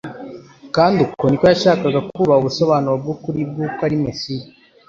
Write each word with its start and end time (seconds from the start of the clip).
kandi 0.75 0.97
uko 1.07 1.23
niko 1.27 1.45
yashakaga 1.51 1.99
kubaha 2.13 2.39
ubusobanuro 2.41 2.95
bw'ukuri 3.01 3.41
bw'uko 3.49 3.79
ari 3.87 3.97
Mesiya. 4.05 4.45